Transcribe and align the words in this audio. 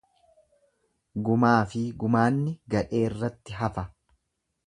Gumaafi 1.27 1.83
gumaanni 2.03 2.55
gadheerratti 2.77 3.59
hafa. 3.61 3.87